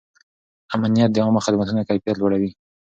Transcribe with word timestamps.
امنیت 0.75 1.09
د 1.13 1.17
عامه 1.25 1.41
خدمتونو 1.45 1.87
کیفیت 1.89 2.17
لوړوي. 2.19 2.51